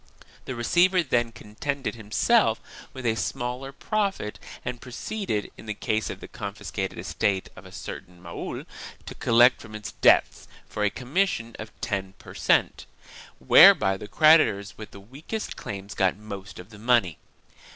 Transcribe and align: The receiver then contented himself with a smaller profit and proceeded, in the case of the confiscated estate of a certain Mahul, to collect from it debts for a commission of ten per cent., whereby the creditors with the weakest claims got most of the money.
The 0.45 0.55
receiver 0.55 1.03
then 1.03 1.31
contented 1.31 1.93
himself 1.93 2.59
with 2.91 3.05
a 3.05 3.13
smaller 3.13 3.71
profit 3.71 4.39
and 4.65 4.81
proceeded, 4.81 5.51
in 5.57 5.67
the 5.67 5.75
case 5.75 6.09
of 6.09 6.21
the 6.21 6.27
confiscated 6.27 6.97
estate 6.97 7.49
of 7.55 7.67
a 7.67 7.71
certain 7.71 8.19
Mahul, 8.19 8.65
to 9.05 9.13
collect 9.13 9.61
from 9.61 9.75
it 9.75 9.93
debts 10.01 10.47
for 10.67 10.83
a 10.83 10.89
commission 10.89 11.55
of 11.59 11.69
ten 11.81 12.13
per 12.17 12.33
cent., 12.33 12.87
whereby 13.37 13.95
the 13.95 14.07
creditors 14.07 14.75
with 14.75 14.89
the 14.89 14.99
weakest 14.99 15.55
claims 15.55 15.93
got 15.93 16.17
most 16.17 16.57
of 16.57 16.71
the 16.71 16.79
money. 16.79 17.19